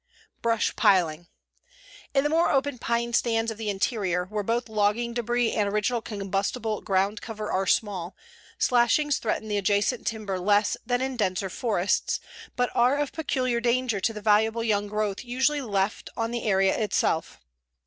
[0.41, 1.27] BRUSH PILING
[2.15, 6.01] In the more open pine stands of the interior, where both logging debris and original
[6.01, 8.15] combustible ground cover are small,
[8.57, 12.19] slashings threaten the adjacent timber less than in denser forests,
[12.55, 16.75] but are of peculiar danger to the valuable young growth usually left on the area
[16.75, 17.39] itself.